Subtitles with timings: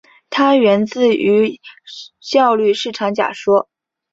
[0.31, 1.61] 它源自于
[2.19, 3.69] 效率市场假说。